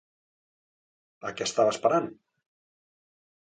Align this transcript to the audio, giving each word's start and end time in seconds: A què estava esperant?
A 1.31 1.33
què 1.41 1.49
estava 1.49 1.77
esperant? 1.77 2.11